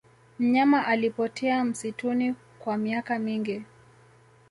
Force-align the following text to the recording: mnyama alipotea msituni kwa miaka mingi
mnyama 0.39 0.87
alipotea 0.87 1.63
msituni 1.65 2.35
kwa 2.59 2.77
miaka 2.77 3.19
mingi 3.19 3.63